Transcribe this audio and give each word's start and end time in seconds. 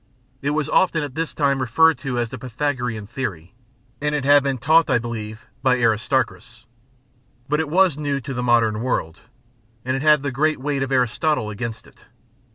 It 0.41 0.49
was 0.57 0.67
often 0.67 1.03
at 1.03 1.13
this 1.13 1.31
time 1.31 1.61
referred 1.61 1.99
to 1.99 2.17
as 2.17 2.31
the 2.31 2.39
Pythagorean 2.39 3.05
theory, 3.05 3.53
and 4.01 4.15
it 4.15 4.25
had 4.25 4.41
been 4.41 4.57
taught, 4.57 4.89
I 4.89 4.97
believe, 4.97 5.45
by 5.61 5.79
Aristarchus. 5.79 6.65
But 7.47 7.59
it 7.59 7.69
was 7.69 7.99
new 7.99 8.19
to 8.19 8.33
the 8.33 8.41
modern 8.41 8.81
world, 8.81 9.19
and 9.85 9.95
it 9.95 10.01
had 10.01 10.23
the 10.23 10.31
great 10.31 10.59
weight 10.59 10.81
of 10.81 10.91
Aristotle 10.91 11.51
against 11.51 11.85
it. 11.85 12.05